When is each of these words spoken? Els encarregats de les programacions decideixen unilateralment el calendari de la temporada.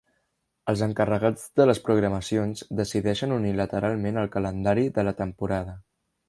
Els 0.71 0.79
encarregats 0.85 1.43
de 1.61 1.67
les 1.67 1.81
programacions 1.89 2.63
decideixen 2.79 3.37
unilateralment 3.37 4.19
el 4.23 4.33
calendari 4.37 4.87
de 4.97 5.07
la 5.11 5.15
temporada. 5.21 5.79